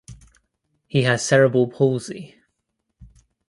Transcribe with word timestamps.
He 0.87 1.03
has 1.03 1.23
cerebral 1.23 1.67
palsy. 1.67 2.33